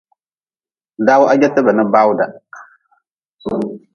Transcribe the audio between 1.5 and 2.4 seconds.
bana bawda.